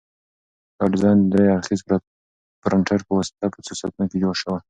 [0.77, 1.95] دا ډیزاین د درې اړخیزه
[2.61, 4.53] پرنټر په واسطه په څو ساعتونو کې جوړ شو.